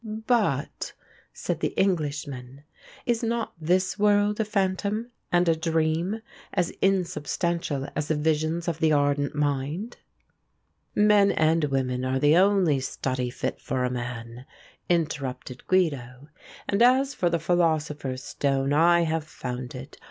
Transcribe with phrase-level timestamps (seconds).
[0.03, 0.93] "But,"
[1.31, 2.63] said the Englishman,
[3.05, 8.79] "is not this world a phantom and a dream as insubstantial as the visions of
[8.79, 9.97] the ardent mind?"
[10.95, 14.47] "Men and women are the only study fit for a man,"
[14.89, 16.29] interrupted Guido,
[16.67, 19.99] "and as for the philosopher's stone I have found it.